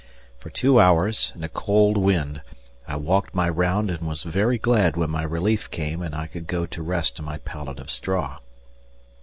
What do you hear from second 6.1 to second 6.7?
I could go